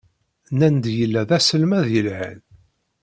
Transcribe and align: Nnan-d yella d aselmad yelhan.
Nnan-d 0.53 0.85
yella 0.99 1.21
d 1.29 1.31
aselmad 1.37 1.85
yelhan. 1.93 2.39